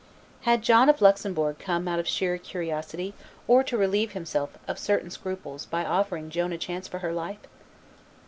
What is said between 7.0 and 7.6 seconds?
her life?